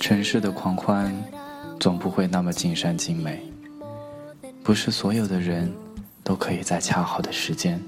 [0.00, 1.12] 城市的狂欢，
[1.80, 3.42] 总不会那么尽善尽美。
[4.62, 5.72] 不是所有的人
[6.22, 7.80] 都可以在恰好的时间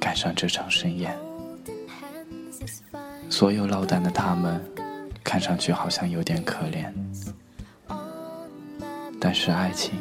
[0.00, 1.16] 赶上这场盛宴。
[3.30, 4.60] 所有落单的他们，
[5.24, 6.92] 看上去好像有点可怜。
[9.20, 9.94] 但是爱情，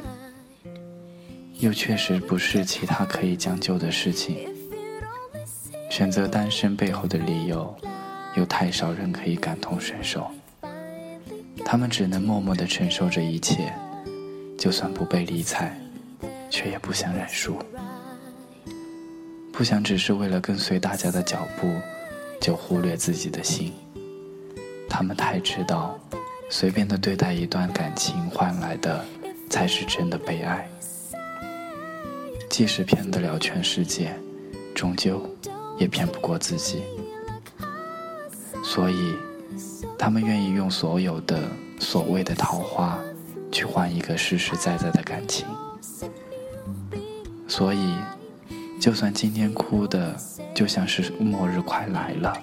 [1.60, 4.50] 又确实不是其他可以将就的事情。
[5.90, 7.74] 选择单身背后的理由，
[8.36, 10.30] 有太少人可以感同身受。
[11.66, 13.74] 他们只能默默地承受着一切，
[14.58, 15.76] 就算不被理睬。
[16.54, 17.58] 却也不想认输，
[19.54, 21.74] 不想只是为了跟随大家的脚步，
[22.42, 23.72] 就忽略自己的心。
[24.90, 25.98] 他们太知道，
[26.50, 29.02] 随便的对待一段感情换来的，
[29.50, 30.70] 才是真的被爱。
[32.50, 34.14] 即使骗得了全世界，
[34.76, 35.26] 终究
[35.78, 36.84] 也骗不过自己。
[38.62, 39.16] 所以，
[39.98, 41.40] 他们愿意用所有的
[41.80, 42.98] 所谓的桃花，
[43.52, 45.46] 去换一个实实在在的感情。
[47.48, 47.96] 所以，
[48.80, 50.16] 就算今天哭的
[50.54, 52.34] 就像是末日快来了，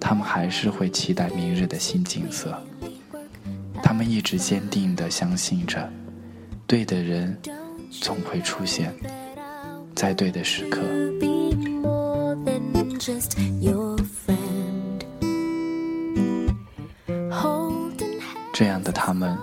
[0.00, 2.56] 他们还是会期待明日的新景色。
[3.82, 5.90] 他们一直坚定地相信着，
[6.66, 7.36] 对的人
[7.90, 8.94] 总会出现
[9.94, 10.80] 在对的时刻。
[18.58, 19.38] 这样的他们，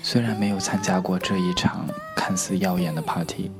[0.00, 3.50] 虽然没有参加过这一场看似耀眼的 party。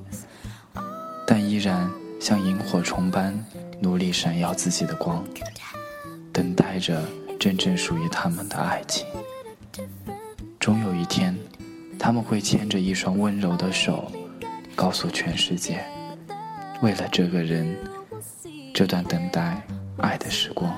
[1.27, 3.37] 但依然像萤火虫般
[3.81, 5.25] 努力闪耀自己的光，
[6.33, 7.03] 等待着
[7.41, 9.05] 真正属于他们的爱情。
[10.61, 11.37] 终有一天，
[11.99, 14.13] 他们会牵着一双温柔的手，
[14.77, 15.85] 告诉全世界：
[16.83, 17.77] 为了这个人，
[18.73, 19.61] 这段等待
[19.97, 20.73] 爱的时光，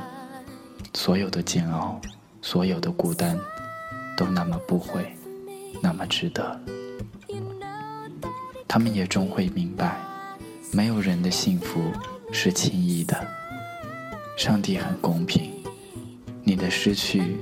[0.94, 2.00] 所有的煎熬，
[2.40, 3.38] 所有的孤单，
[4.22, 5.16] 都那么不悔，
[5.80, 6.60] 那么值得。
[8.68, 9.98] 他们也终会明白。
[10.70, 11.90] 没有人的幸福
[12.30, 13.26] 是轻易的，
[14.38, 15.50] 上帝很公平，
[16.44, 17.36] 你的失去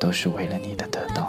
[0.00, 1.26] 都是为了你的得到。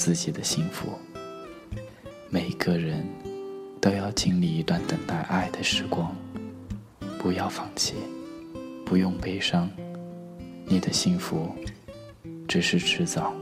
[0.00, 0.98] 自己的幸福，
[2.30, 3.06] 每个人
[3.82, 6.16] 都要经历一段等待爱的时光，
[7.18, 7.94] 不要放弃，
[8.86, 9.70] 不用悲伤，
[10.64, 11.54] 你的幸福
[12.48, 13.34] 只是迟早。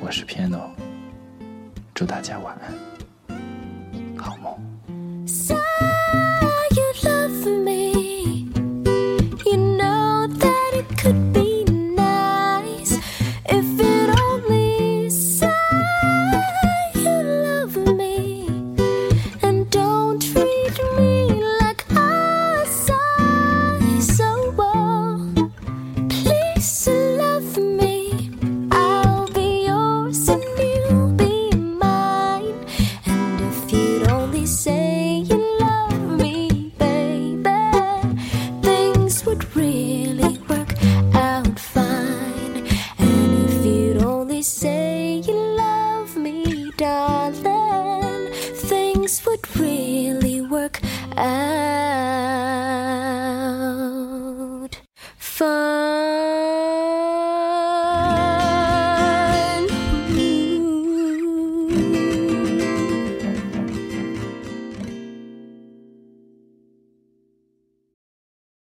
[0.00, 0.70] 我是 Piano，
[1.94, 2.72] 祝大家晚安。
[44.42, 44.71] say